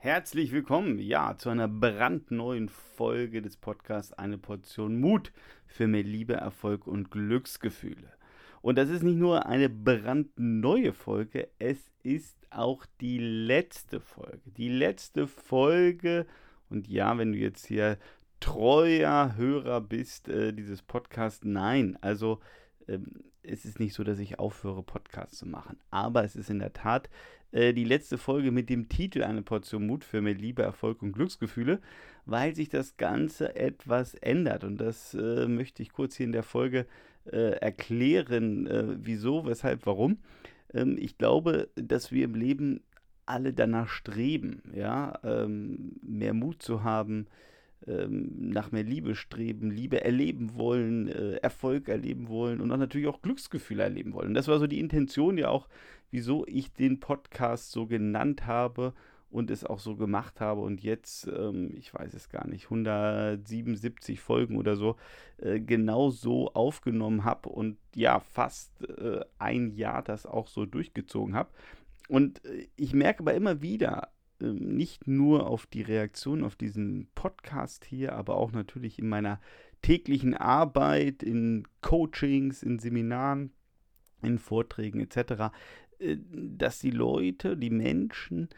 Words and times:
Herzlich 0.00 0.52
willkommen, 0.52 1.00
ja, 1.00 1.36
zu 1.36 1.50
einer 1.50 1.66
brandneuen 1.66 2.68
Folge 2.68 3.42
des 3.42 3.56
Podcasts 3.56 4.12
Eine 4.12 4.38
Portion 4.38 5.00
Mut 5.00 5.32
für 5.66 5.88
mehr 5.88 6.04
Liebe, 6.04 6.34
Erfolg 6.34 6.86
und 6.86 7.10
Glücksgefühle. 7.10 8.12
Und 8.62 8.78
das 8.78 8.90
ist 8.90 9.02
nicht 9.02 9.18
nur 9.18 9.46
eine 9.46 9.68
brandneue 9.68 10.92
Folge, 10.92 11.48
es 11.58 11.90
ist 12.04 12.36
auch 12.50 12.86
die 13.00 13.18
letzte 13.18 13.98
Folge. 13.98 14.40
Die 14.56 14.68
letzte 14.68 15.26
Folge, 15.26 16.26
und 16.70 16.86
ja, 16.86 17.18
wenn 17.18 17.32
du 17.32 17.38
jetzt 17.38 17.66
hier 17.66 17.98
treuer 18.38 19.34
Hörer 19.34 19.80
bist 19.80 20.28
äh, 20.28 20.52
dieses 20.52 20.80
Podcasts, 20.80 21.44
nein, 21.44 21.98
also 22.02 22.38
ähm, 22.86 23.24
es 23.48 23.64
ist 23.64 23.80
nicht 23.80 23.94
so, 23.94 24.04
dass 24.04 24.18
ich 24.18 24.38
aufhöre, 24.38 24.82
Podcasts 24.82 25.38
zu 25.38 25.46
machen. 25.46 25.78
Aber 25.90 26.24
es 26.24 26.36
ist 26.36 26.50
in 26.50 26.58
der 26.58 26.72
Tat 26.72 27.08
äh, 27.52 27.72
die 27.72 27.84
letzte 27.84 28.18
Folge 28.18 28.50
mit 28.50 28.68
dem 28.68 28.88
Titel 28.88 29.22
Eine 29.22 29.42
Portion 29.42 29.86
Mut 29.86 30.04
für 30.04 30.20
mehr 30.20 30.34
Liebe, 30.34 30.62
Erfolg 30.62 31.02
und 31.02 31.12
Glücksgefühle, 31.12 31.80
weil 32.26 32.54
sich 32.54 32.68
das 32.68 32.96
Ganze 32.96 33.56
etwas 33.56 34.14
ändert. 34.14 34.64
Und 34.64 34.78
das 34.78 35.14
äh, 35.14 35.46
möchte 35.46 35.82
ich 35.82 35.92
kurz 35.92 36.16
hier 36.16 36.26
in 36.26 36.32
der 36.32 36.42
Folge 36.42 36.86
äh, 37.24 37.52
erklären, 37.58 38.66
äh, 38.66 38.96
wieso, 38.98 39.46
weshalb, 39.46 39.86
warum. 39.86 40.18
Ähm, 40.72 40.96
ich 40.98 41.18
glaube, 41.18 41.68
dass 41.74 42.12
wir 42.12 42.24
im 42.24 42.34
Leben 42.34 42.80
alle 43.26 43.52
danach 43.52 43.88
streben, 43.88 44.62
ja, 44.74 45.18
ähm, 45.22 45.96
mehr 46.02 46.32
Mut 46.32 46.62
zu 46.62 46.82
haben, 46.82 47.26
ähm, 47.86 48.50
nach 48.50 48.72
mehr 48.72 48.82
Liebe 48.82 49.14
streben, 49.14 49.70
Liebe 49.70 50.04
erleben 50.04 50.54
wollen, 50.54 51.08
äh, 51.08 51.36
Erfolg 51.36 51.88
erleben 51.88 52.28
wollen 52.28 52.60
und 52.60 52.70
auch 52.72 52.76
natürlich 52.76 53.08
auch 53.08 53.22
Glücksgefühle 53.22 53.82
erleben 53.82 54.12
wollen. 54.12 54.34
Das 54.34 54.48
war 54.48 54.58
so 54.58 54.66
die 54.66 54.80
Intention 54.80 55.38
ja 55.38 55.48
auch, 55.48 55.68
wieso 56.10 56.44
ich 56.46 56.72
den 56.72 57.00
Podcast 57.00 57.70
so 57.70 57.86
genannt 57.86 58.46
habe 58.46 58.94
und 59.30 59.50
es 59.50 59.64
auch 59.64 59.78
so 59.78 59.96
gemacht 59.96 60.40
habe 60.40 60.62
und 60.62 60.82
jetzt, 60.82 61.26
ähm, 61.28 61.72
ich 61.76 61.92
weiß 61.92 62.14
es 62.14 62.30
gar 62.30 62.46
nicht, 62.46 62.64
177 62.64 64.20
Folgen 64.20 64.56
oder 64.56 64.76
so, 64.76 64.96
äh, 65.38 65.60
genau 65.60 66.10
so 66.10 66.52
aufgenommen 66.54 67.24
habe 67.24 67.50
und 67.50 67.76
ja, 67.94 68.20
fast 68.20 68.82
äh, 68.88 69.20
ein 69.38 69.70
Jahr 69.70 70.02
das 70.02 70.24
auch 70.26 70.48
so 70.48 70.64
durchgezogen 70.66 71.34
habe. 71.34 71.50
Und 72.08 72.44
äh, 72.46 72.68
ich 72.76 72.94
merke 72.94 73.20
aber 73.20 73.34
immer 73.34 73.60
wieder, 73.60 74.08
nicht 74.40 75.06
nur 75.06 75.46
auf 75.46 75.66
die 75.66 75.82
Reaktion 75.82 76.44
auf 76.44 76.56
diesen 76.56 77.08
Podcast 77.14 77.84
hier, 77.84 78.14
aber 78.14 78.36
auch 78.36 78.52
natürlich 78.52 78.98
in 78.98 79.08
meiner 79.08 79.40
täglichen 79.82 80.34
Arbeit, 80.34 81.22
in 81.22 81.66
Coachings, 81.80 82.62
in 82.62 82.78
Seminaren, 82.78 83.52
in 84.22 84.38
Vorträgen 84.38 85.00
etc., 85.00 85.52
äh, 85.98 86.16
dass 86.32 86.78
die 86.78 86.90
Leute, 86.90 87.56
die 87.56 87.70
Menschen, 87.70 88.48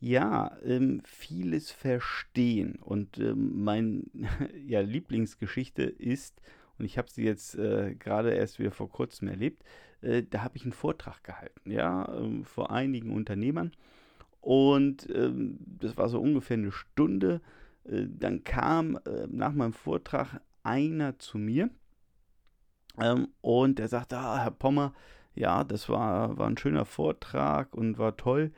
ja, 0.00 0.56
ähm, 0.64 1.02
vieles 1.04 1.70
verstehen. 1.70 2.76
Und 2.76 3.18
ähm, 3.18 3.62
mein 3.62 4.10
ja, 4.66 4.80
Lieblingsgeschichte 4.80 5.82
ist, 5.82 6.40
und 6.78 6.86
ich 6.86 6.96
habe 6.96 7.10
sie 7.10 7.24
jetzt 7.24 7.56
äh, 7.56 7.94
gerade 7.94 8.32
erst 8.32 8.58
wieder 8.58 8.70
vor 8.70 8.88
kurzem 8.88 9.28
erlebt, 9.28 9.62
äh, 10.00 10.22
da 10.28 10.42
habe 10.42 10.56
ich 10.56 10.62
einen 10.62 10.72
Vortrag 10.72 11.22
gehalten, 11.22 11.70
ja, 11.70 12.10
ähm, 12.16 12.44
vor 12.44 12.70
einigen 12.70 13.10
Unternehmern. 13.10 13.72
Und 14.40 15.08
ähm, 15.14 15.58
das 15.60 15.96
war 15.96 16.08
so 16.08 16.20
ungefähr 16.20 16.56
eine 16.56 16.72
Stunde. 16.72 17.40
Äh, 17.84 18.06
dann 18.08 18.44
kam 18.44 18.96
äh, 19.04 19.26
nach 19.28 19.52
meinem 19.52 19.72
Vortrag 19.72 20.40
einer 20.62 21.18
zu 21.18 21.38
mir 21.38 21.70
ähm, 23.00 23.28
und 23.40 23.78
der 23.78 23.88
sagte, 23.88 24.16
ah, 24.16 24.42
Herr 24.42 24.50
Pommer, 24.50 24.92
ja, 25.34 25.64
das 25.64 25.88
war, 25.88 26.36
war 26.36 26.48
ein 26.48 26.58
schöner 26.58 26.84
Vortrag 26.84 27.74
und 27.74 27.98
war 27.98 28.16
toll, 28.16 28.52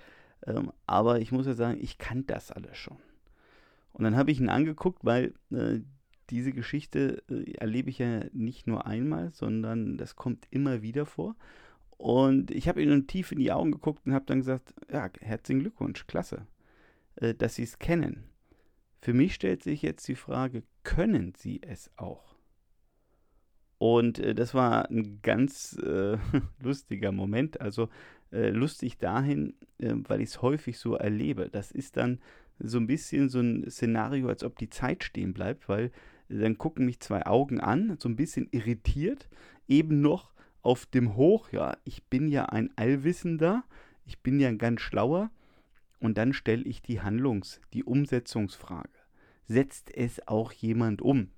ähm, 0.47 0.73
aber 0.87 1.21
ich 1.21 1.33
muss 1.33 1.47
ja 1.47 1.55
sagen, 1.55 1.79
ich 1.81 1.99
kann 1.99 2.27
das 2.27 2.51
alles 2.51 2.77
schon. 2.77 2.97
Und 3.93 4.05
dann 4.05 4.17
habe 4.17 4.31
ich 4.31 4.41
ihn 4.41 4.49
angeguckt, 4.49 5.05
weil 5.05 5.35
äh, 5.51 5.81
diese 6.31 6.53
Geschichte 6.53 7.23
äh, 7.31 7.53
erlebe 7.53 7.91
ich 7.91 7.99
ja 7.99 8.25
nicht 8.33 8.67
nur 8.67 8.87
einmal, 8.87 9.31
sondern 9.33 9.99
das 9.99 10.17
kommt 10.17 10.47
immer 10.51 10.83
wieder 10.83 11.07
vor. 11.07 11.37
Und 12.03 12.51
ich 12.51 12.67
habe 12.67 12.83
ihnen 12.83 13.07
tief 13.07 13.31
in 13.31 13.39
die 13.39 13.53
Augen 13.53 13.71
geguckt 13.71 14.05
und 14.05 14.13
habe 14.13 14.25
dann 14.27 14.41
gesagt, 14.41 14.75
ja, 14.93 15.09
herzlichen 15.21 15.61
Glückwunsch, 15.61 16.09
klasse, 16.09 16.49
äh, 17.15 17.33
dass 17.33 17.55
Sie 17.55 17.63
es 17.63 17.79
kennen. 17.79 18.25
Für 19.01 19.15
mich 19.15 19.35
stellt 19.35 19.63
sich 19.63 19.83
jetzt 19.83 20.09
die 20.09 20.17
Frage, 20.17 20.65
können 20.83 21.33
Sie 21.37 21.61
es 21.63 21.93
auch? 21.95 22.35
Und 23.79 24.19
äh, 24.19 24.35
das 24.35 24.53
war 24.53 24.91
ein 24.91 25.21
ganz 25.23 25.79
äh, 25.79 26.19
lustiger 26.61 27.13
Moment. 27.13 27.61
Also 27.61 27.89
äh, 28.33 28.51
lustig 28.51 28.99
dahin, 28.99 29.55
äh, 29.79 29.95
weil 29.95 30.23
ich 30.23 30.31
es 30.31 30.43
häufig 30.43 30.79
so 30.79 30.97
erlebe. 30.97 31.51
Das 31.51 31.71
ist 31.71 31.97
dann 31.97 32.19
so 32.59 32.79
ein 32.79 32.89
bisschen 32.89 33.29
so 33.29 33.39
ein 33.39 33.71
Szenario, 33.71 34.27
als 34.27 34.43
ob 34.43 34.59
die 34.59 34.71
Zeit 34.71 35.05
stehen 35.05 35.33
bleibt, 35.35 35.69
weil 35.69 35.93
dann 36.29 36.59
gucken 36.59 36.85
mich 36.85 36.99
zwei 36.99 37.27
Augen 37.27 37.61
an, 37.61 37.97
so 38.01 38.09
ein 38.09 38.17
bisschen 38.17 38.49
irritiert, 38.51 39.29
eben 39.69 40.01
noch 40.01 40.32
auf 40.63 40.87
dem 40.87 41.17
Hoch, 41.17 41.51
ja, 41.51 41.77
ich 41.85 42.05
bin 42.05 42.29
ja 42.29 42.47
ein 42.47 42.71
Allwissender, 42.77 43.65
ich 44.05 44.21
bin 44.21 44.41
ja 44.41 44.49
ein 44.49 44.59
ganz 44.59 44.81
schlauer, 44.81 45.31
und 45.99 46.19
dann 46.19 46.33
stelle 46.33 46.65
ich 46.65 46.83
die 46.83 47.01
Handlungs-, 47.01 47.61
die 47.73 47.85
Umsetzungsfrage. 47.85 48.91
Setzt 49.47 49.95
es 49.95 50.27
auch 50.27 50.53
jemand 50.53 51.01
um? 51.01 51.31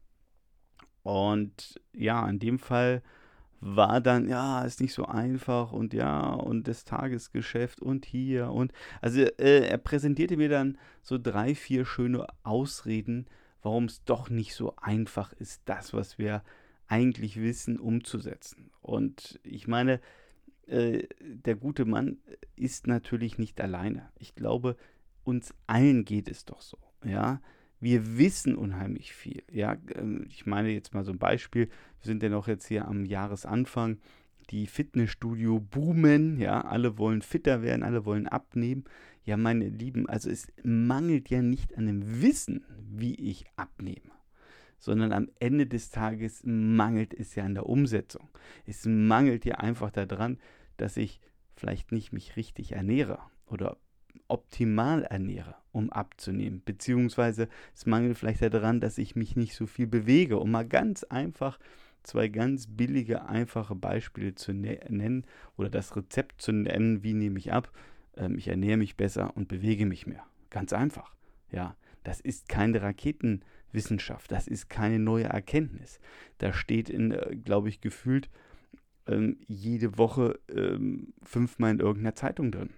Und 1.02 1.80
ja, 1.92 2.26
in 2.28 2.38
dem 2.38 2.58
Fall 2.58 3.02
war 3.60 4.00
dann, 4.00 4.28
ja, 4.28 4.62
ist 4.62 4.80
nicht 4.80 4.94
so 4.94 5.06
einfach 5.06 5.72
und 5.72 5.94
ja, 5.94 6.30
und 6.30 6.68
das 6.68 6.84
Tagesgeschäft 6.84 7.80
und 7.80 8.04
hier 8.04 8.50
und, 8.50 8.72
also 9.00 9.20
äh, 9.20 9.68
er 9.68 9.78
präsentierte 9.78 10.36
mir 10.36 10.48
dann 10.48 10.78
so 11.02 11.18
drei, 11.18 11.54
vier 11.54 11.86
schöne 11.86 12.26
Ausreden, 12.42 13.26
warum 13.62 13.84
es 13.84 14.04
doch 14.04 14.28
nicht 14.28 14.54
so 14.54 14.74
einfach 14.76 15.32
ist, 15.34 15.62
das, 15.64 15.94
was 15.94 16.18
wir 16.18 16.42
eigentlich 16.88 17.40
wissen, 17.40 17.78
umzusetzen. 17.78 18.70
Und 18.80 19.40
ich 19.42 19.66
meine, 19.66 20.00
äh, 20.66 21.06
der 21.20 21.56
gute 21.56 21.84
Mann 21.84 22.18
ist 22.56 22.86
natürlich 22.86 23.38
nicht 23.38 23.60
alleine. 23.60 24.10
Ich 24.18 24.34
glaube, 24.34 24.76
uns 25.24 25.54
allen 25.66 26.04
geht 26.04 26.28
es 26.28 26.44
doch 26.44 26.60
so. 26.60 26.78
Ja, 27.04 27.40
wir 27.80 28.16
wissen 28.18 28.56
unheimlich 28.56 29.12
viel. 29.12 29.42
Ja, 29.50 29.76
ich 30.28 30.46
meine 30.46 30.70
jetzt 30.70 30.94
mal 30.94 31.04
so 31.04 31.12
ein 31.12 31.18
Beispiel. 31.18 31.66
Wir 31.66 32.06
sind 32.06 32.22
ja 32.22 32.28
noch 32.28 32.48
jetzt 32.48 32.66
hier 32.66 32.86
am 32.88 33.04
Jahresanfang. 33.04 33.98
Die 34.50 34.66
Fitnessstudio 34.66 35.60
boomen. 35.60 36.38
Ja, 36.38 36.62
alle 36.62 36.98
wollen 36.98 37.22
fitter 37.22 37.62
werden, 37.62 37.82
alle 37.82 38.04
wollen 38.04 38.26
abnehmen. 38.26 38.84
Ja, 39.24 39.36
meine 39.36 39.68
Lieben, 39.68 40.08
also 40.08 40.30
es 40.30 40.48
mangelt 40.62 41.30
ja 41.30 41.40
nicht 41.40 41.76
an 41.76 41.86
dem 41.86 42.22
Wissen, 42.22 42.64
wie 42.78 43.14
ich 43.14 43.46
abnehme 43.56 44.13
sondern 44.84 45.12
am 45.12 45.28
Ende 45.40 45.66
des 45.66 45.90
Tages 45.90 46.42
mangelt 46.44 47.14
es 47.14 47.34
ja 47.34 47.44
an 47.44 47.54
der 47.54 47.66
Umsetzung. 47.66 48.28
Es 48.66 48.84
mangelt 48.84 49.46
ja 49.46 49.54
einfach 49.54 49.90
daran, 49.90 50.38
dass 50.76 50.98
ich 50.98 51.20
vielleicht 51.56 51.90
nicht 51.90 52.12
mich 52.12 52.36
richtig 52.36 52.72
ernähre 52.72 53.18
oder 53.46 53.78
optimal 54.28 55.04
ernähre, 55.04 55.54
um 55.72 55.90
abzunehmen. 55.90 56.62
Beziehungsweise 56.64 57.48
es 57.74 57.86
mangelt 57.86 58.18
vielleicht 58.18 58.42
daran, 58.42 58.80
dass 58.80 58.98
ich 58.98 59.16
mich 59.16 59.36
nicht 59.36 59.54
so 59.54 59.66
viel 59.66 59.86
bewege. 59.86 60.38
Um 60.38 60.50
mal 60.50 60.66
ganz 60.66 61.02
einfach 61.04 61.58
zwei 62.02 62.28
ganz 62.28 62.66
billige, 62.68 63.26
einfache 63.26 63.74
Beispiele 63.74 64.34
zu 64.34 64.52
ne 64.52 64.80
nennen 64.90 65.24
oder 65.56 65.70
das 65.70 65.96
Rezept 65.96 66.42
zu 66.42 66.52
nennen, 66.52 67.02
wie 67.02 67.14
nehme 67.14 67.38
ich 67.38 67.52
ab. 67.52 67.72
Ähm, 68.16 68.36
ich 68.36 68.48
ernähre 68.48 68.76
mich 68.76 68.96
besser 68.96 69.34
und 69.34 69.48
bewege 69.48 69.86
mich 69.86 70.06
mehr. 70.06 70.24
Ganz 70.50 70.74
einfach. 70.74 71.14
Ja, 71.50 71.74
das 72.02 72.20
ist 72.20 72.48
keine 72.48 72.82
Raketenwissenschaft, 73.74 74.30
das 74.30 74.46
ist 74.46 74.68
keine 74.68 74.98
neue 74.98 75.24
Erkenntnis. 75.24 76.00
Da 76.38 76.52
steht 76.52 76.88
in, 76.88 77.12
äh, 77.12 77.36
glaube 77.36 77.68
ich, 77.68 77.80
gefühlt 77.80 78.30
ähm, 79.06 79.38
jede 79.46 79.98
Woche 79.98 80.38
ähm, 80.48 81.12
fünfmal 81.22 81.72
in 81.72 81.80
irgendeiner 81.80 82.14
Zeitung 82.14 82.50
drin. 82.52 82.70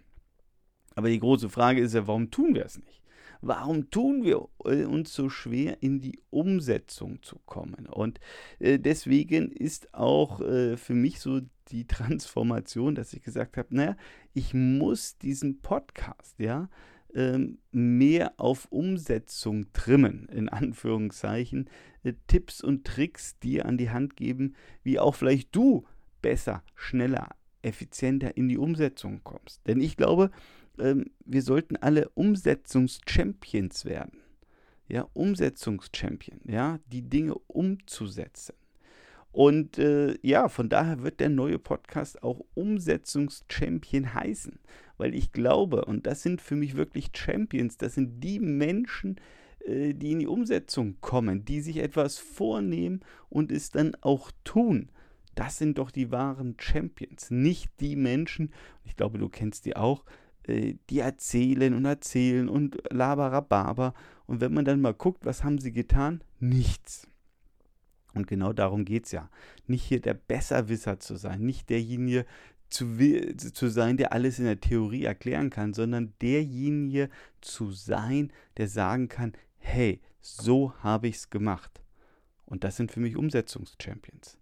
Aber 0.94 1.08
die 1.08 1.20
große 1.20 1.50
Frage 1.50 1.80
ist 1.80 1.94
ja, 1.94 2.06
warum 2.06 2.30
tun 2.30 2.54
wir 2.54 2.64
es 2.64 2.78
nicht? 2.78 3.02
Warum 3.42 3.90
tun 3.90 4.24
wir 4.24 4.48
äh, 4.64 4.84
uns 4.86 5.12
so 5.12 5.28
schwer, 5.28 5.82
in 5.82 6.00
die 6.00 6.18
Umsetzung 6.30 7.22
zu 7.22 7.38
kommen? 7.44 7.86
Und 7.86 8.18
äh, 8.58 8.78
deswegen 8.78 9.52
ist 9.52 9.92
auch 9.92 10.40
äh, 10.40 10.78
für 10.78 10.94
mich 10.94 11.20
so 11.20 11.40
die 11.68 11.86
Transformation, 11.86 12.94
dass 12.94 13.12
ich 13.12 13.22
gesagt 13.22 13.58
habe, 13.58 13.74
naja, 13.76 13.96
ich 14.32 14.54
muss 14.54 15.18
diesen 15.18 15.60
Podcast, 15.60 16.38
ja, 16.38 16.70
ähm, 17.16 17.58
mehr 17.72 18.34
auf 18.36 18.66
Umsetzung 18.70 19.72
trimmen, 19.72 20.28
in 20.28 20.50
Anführungszeichen, 20.50 21.70
äh, 22.04 22.12
Tipps 22.26 22.62
und 22.62 22.86
Tricks 22.86 23.38
dir 23.38 23.64
an 23.64 23.78
die 23.78 23.90
Hand 23.90 24.16
geben, 24.16 24.54
wie 24.82 24.98
auch 24.98 25.14
vielleicht 25.14 25.56
du 25.56 25.86
besser, 26.20 26.62
schneller, 26.74 27.30
effizienter 27.62 28.36
in 28.36 28.48
die 28.48 28.58
Umsetzung 28.58 29.22
kommst. 29.24 29.66
Denn 29.66 29.80
ich 29.80 29.96
glaube, 29.96 30.30
ähm, 30.78 31.06
wir 31.24 31.40
sollten 31.40 31.76
alle 31.76 32.10
Umsetzungschampions 32.10 33.86
werden. 33.86 34.20
Ja, 34.86 35.08
Umsetzungschampion, 35.14 36.40
ja, 36.44 36.78
die 36.86 37.08
Dinge 37.08 37.34
umzusetzen. 37.34 38.54
Und 39.36 39.76
äh, 39.76 40.16
ja, 40.22 40.48
von 40.48 40.70
daher 40.70 41.02
wird 41.02 41.20
der 41.20 41.28
neue 41.28 41.58
Podcast 41.58 42.22
auch 42.22 42.40
Umsetzungschampion 42.54 44.14
heißen, 44.14 44.58
weil 44.96 45.14
ich 45.14 45.30
glaube, 45.30 45.84
und 45.84 46.06
das 46.06 46.22
sind 46.22 46.40
für 46.40 46.56
mich 46.56 46.74
wirklich 46.74 47.10
Champions, 47.14 47.76
das 47.76 47.96
sind 47.96 48.24
die 48.24 48.40
Menschen, 48.40 49.20
äh, 49.60 49.92
die 49.92 50.12
in 50.12 50.20
die 50.20 50.26
Umsetzung 50.26 50.96
kommen, 51.02 51.44
die 51.44 51.60
sich 51.60 51.76
etwas 51.76 52.16
vornehmen 52.16 53.00
und 53.28 53.52
es 53.52 53.68
dann 53.68 53.94
auch 54.00 54.30
tun. 54.42 54.88
Das 55.34 55.58
sind 55.58 55.76
doch 55.76 55.90
die 55.90 56.10
wahren 56.10 56.56
Champions, 56.58 57.30
nicht 57.30 57.70
die 57.80 57.94
Menschen, 57.94 58.54
ich 58.84 58.96
glaube, 58.96 59.18
du 59.18 59.28
kennst 59.28 59.66
die 59.66 59.76
auch, 59.76 60.06
äh, 60.44 60.76
die 60.88 61.00
erzählen 61.00 61.74
und 61.74 61.84
erzählen 61.84 62.48
und 62.48 62.78
laberababer. 62.88 63.92
Und 64.24 64.40
wenn 64.40 64.54
man 64.54 64.64
dann 64.64 64.80
mal 64.80 64.94
guckt, 64.94 65.26
was 65.26 65.44
haben 65.44 65.58
sie 65.58 65.72
getan? 65.72 66.24
Nichts. 66.40 67.06
Und 68.16 68.26
genau 68.26 68.52
darum 68.52 68.84
geht 68.84 69.04
es 69.04 69.12
ja. 69.12 69.30
Nicht 69.66 69.84
hier 69.84 70.00
der 70.00 70.14
Besserwisser 70.14 70.98
zu 70.98 71.16
sein, 71.16 71.42
nicht 71.42 71.68
derjenige 71.70 72.24
zu, 72.68 72.86
zu 73.36 73.68
sein, 73.68 73.96
der 73.96 74.12
alles 74.12 74.38
in 74.38 74.46
der 74.46 74.60
Theorie 74.60 75.04
erklären 75.04 75.50
kann, 75.50 75.74
sondern 75.74 76.14
derjenige 76.20 77.10
zu 77.40 77.70
sein, 77.70 78.32
der 78.56 78.68
sagen 78.68 79.08
kann, 79.08 79.34
hey, 79.58 80.00
so 80.20 80.72
habe 80.82 81.08
ich 81.08 81.16
es 81.16 81.30
gemacht. 81.30 81.80
Und 82.46 82.64
das 82.64 82.76
sind 82.76 82.90
für 82.90 83.00
mich 83.00 83.16
Umsetzungschampions. 83.16 84.38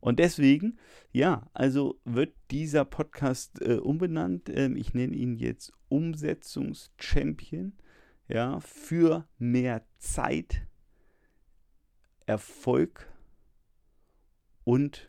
Und 0.00 0.18
deswegen, 0.18 0.78
ja, 1.12 1.48
also 1.54 1.98
wird 2.04 2.34
dieser 2.50 2.84
Podcast 2.84 3.62
äh, 3.62 3.76
umbenannt. 3.76 4.50
Ähm, 4.50 4.76
ich 4.76 4.92
nenne 4.92 5.14
ihn 5.14 5.36
jetzt 5.36 5.72
Umsetzungschampion. 5.88 7.72
Ja, 8.28 8.60
für 8.60 9.26
mehr 9.38 9.82
Zeit, 9.98 10.66
Erfolg 12.26 13.08
und 14.64 15.08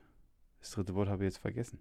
das 0.59 0.71
dritte 0.71 0.95
Wort 0.95 1.09
habe 1.09 1.23
ich 1.23 1.29
jetzt 1.33 1.41
vergessen. 1.41 1.79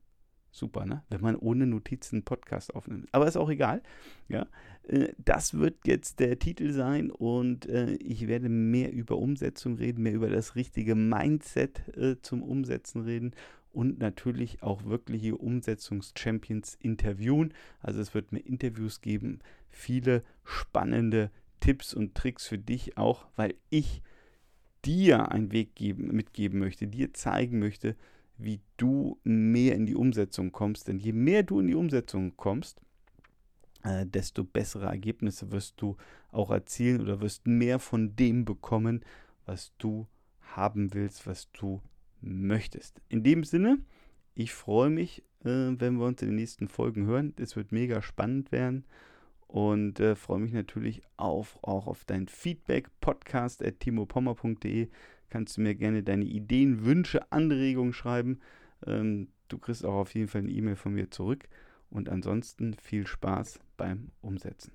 Super, 0.50 0.86
ne? 0.86 1.02
Wenn 1.08 1.20
man 1.20 1.34
ohne 1.34 1.66
Notizen 1.66 2.16
einen 2.16 2.24
Podcast 2.24 2.76
aufnimmt. 2.76 3.08
Aber 3.10 3.26
ist 3.26 3.36
auch 3.36 3.50
egal. 3.50 3.82
Ja, 4.28 4.46
äh, 4.84 5.08
das 5.18 5.54
wird 5.54 5.78
jetzt 5.84 6.20
der 6.20 6.38
Titel 6.38 6.70
sein 6.70 7.10
und 7.10 7.66
äh, 7.66 7.94
ich 7.94 8.28
werde 8.28 8.48
mehr 8.48 8.92
über 8.92 9.18
Umsetzung 9.18 9.74
reden, 9.74 10.04
mehr 10.04 10.12
über 10.12 10.28
das 10.28 10.54
richtige 10.54 10.94
Mindset 10.94 11.88
äh, 11.96 12.20
zum 12.22 12.42
Umsetzen 12.44 13.00
reden 13.00 13.34
und 13.72 13.98
natürlich 13.98 14.62
auch 14.62 14.84
wirkliche 14.84 15.36
Umsetzungschampions 15.36 16.76
interviewen. 16.80 17.52
Also 17.80 18.00
es 18.00 18.14
wird 18.14 18.30
mir 18.30 18.38
Interviews 18.38 19.00
geben, 19.00 19.40
viele 19.70 20.22
spannende 20.44 21.32
Tipps 21.58 21.94
und 21.94 22.14
Tricks 22.14 22.46
für 22.46 22.58
dich 22.58 22.96
auch, 22.96 23.26
weil 23.34 23.54
ich 23.70 24.02
dir 24.84 25.30
einen 25.30 25.52
Weg 25.52 25.74
geben, 25.74 26.08
mitgeben 26.08 26.58
möchte, 26.58 26.86
dir 26.86 27.12
zeigen 27.14 27.58
möchte, 27.58 27.96
wie 28.36 28.60
du 28.76 29.18
mehr 29.24 29.74
in 29.74 29.86
die 29.86 29.94
Umsetzung 29.94 30.52
kommst. 30.52 30.88
Denn 30.88 30.98
je 30.98 31.12
mehr 31.12 31.42
du 31.42 31.60
in 31.60 31.68
die 31.68 31.74
Umsetzung 31.74 32.36
kommst, 32.36 32.80
äh, 33.82 34.06
desto 34.06 34.44
bessere 34.44 34.86
Ergebnisse 34.86 35.52
wirst 35.52 35.80
du 35.80 35.96
auch 36.32 36.50
erzielen 36.50 37.00
oder 37.00 37.20
wirst 37.20 37.46
mehr 37.46 37.78
von 37.78 38.16
dem 38.16 38.44
bekommen, 38.44 39.04
was 39.46 39.72
du 39.78 40.06
haben 40.40 40.94
willst, 40.94 41.26
was 41.26 41.50
du 41.52 41.80
möchtest. 42.20 43.00
In 43.08 43.22
dem 43.22 43.44
Sinne, 43.44 43.78
ich 44.34 44.52
freue 44.52 44.90
mich, 44.90 45.22
äh, 45.44 45.72
wenn 45.78 45.96
wir 45.96 46.06
uns 46.06 46.22
in 46.22 46.28
den 46.28 46.36
nächsten 46.36 46.68
Folgen 46.68 47.06
hören. 47.06 47.34
Es 47.36 47.56
wird 47.56 47.72
mega 47.72 48.02
spannend 48.02 48.52
werden 48.52 48.84
und 49.54 50.00
äh, 50.00 50.16
freue 50.16 50.40
mich 50.40 50.52
natürlich 50.52 51.00
auf, 51.16 51.60
auch 51.62 51.86
auf 51.86 52.04
dein 52.04 52.26
Feedback. 52.26 52.88
Podcast 53.00 53.64
at 53.64 53.78
timopommer.de 53.78 54.88
kannst 55.30 55.56
du 55.56 55.60
mir 55.60 55.76
gerne 55.76 56.02
deine 56.02 56.24
Ideen, 56.24 56.84
Wünsche, 56.84 57.30
Anregungen 57.30 57.92
schreiben. 57.92 58.40
Ähm, 58.84 59.28
du 59.46 59.58
kriegst 59.58 59.84
auch 59.84 59.94
auf 59.94 60.14
jeden 60.16 60.26
Fall 60.26 60.40
eine 60.40 60.50
E-Mail 60.50 60.74
von 60.74 60.94
mir 60.94 61.08
zurück. 61.08 61.44
Und 61.88 62.08
ansonsten 62.08 62.74
viel 62.74 63.06
Spaß 63.06 63.60
beim 63.76 64.10
Umsetzen. 64.22 64.72